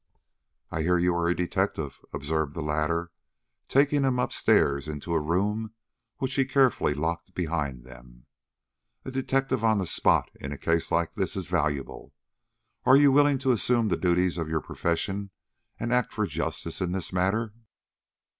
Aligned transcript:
"I 0.71 0.81
hear 0.81 0.97
you 0.97 1.13
are 1.13 1.27
a 1.27 1.35
detective," 1.35 2.01
observed 2.11 2.55
the 2.55 2.63
latter, 2.63 3.11
taking 3.67 4.01
him 4.03 4.17
up 4.17 4.31
stairs 4.33 4.87
into 4.87 5.13
a 5.13 5.19
room 5.21 5.75
which 6.17 6.33
he 6.33 6.43
carefully 6.45 6.95
locked 6.95 7.35
behind 7.35 7.83
them. 7.83 8.25
"A 9.05 9.11
detective 9.11 9.63
on 9.63 9.77
the 9.77 9.85
spot 9.85 10.31
in 10.33 10.51
a 10.51 10.57
case 10.57 10.91
like 10.91 11.13
this 11.13 11.35
is 11.35 11.47
valuable; 11.49 12.15
are 12.83 12.97
you 12.97 13.11
willing 13.11 13.37
to 13.45 13.51
assume 13.51 13.89
the 13.89 13.95
duties 13.95 14.39
of 14.39 14.49
your 14.49 14.61
profession 14.61 15.29
and 15.79 15.93
act 15.93 16.13
for 16.13 16.25
justice 16.25 16.81
in 16.81 16.93
this 16.93 17.13
matter?" 17.13 17.53